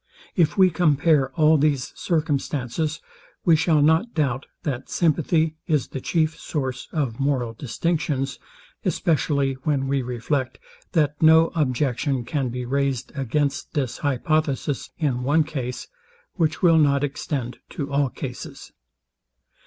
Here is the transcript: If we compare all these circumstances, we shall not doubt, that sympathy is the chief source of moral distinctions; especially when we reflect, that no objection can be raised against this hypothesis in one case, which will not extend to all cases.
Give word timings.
If 0.35 0.57
we 0.57 0.71
compare 0.71 1.29
all 1.33 1.59
these 1.59 1.93
circumstances, 1.95 3.01
we 3.45 3.55
shall 3.55 3.83
not 3.83 4.15
doubt, 4.15 4.47
that 4.63 4.89
sympathy 4.89 5.57
is 5.67 5.89
the 5.89 6.01
chief 6.01 6.39
source 6.39 6.87
of 6.91 7.19
moral 7.19 7.53
distinctions; 7.53 8.39
especially 8.83 9.53
when 9.61 9.87
we 9.87 10.01
reflect, 10.01 10.57
that 10.93 11.21
no 11.21 11.49
objection 11.53 12.25
can 12.25 12.49
be 12.49 12.65
raised 12.65 13.11
against 13.13 13.75
this 13.75 13.99
hypothesis 13.99 14.89
in 14.97 15.21
one 15.21 15.43
case, 15.43 15.87
which 16.33 16.63
will 16.63 16.79
not 16.79 17.03
extend 17.03 17.59
to 17.69 17.91
all 17.93 18.09
cases. 18.09 18.71